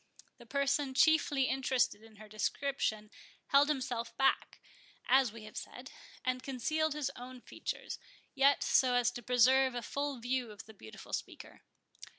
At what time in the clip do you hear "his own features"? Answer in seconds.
6.95-7.99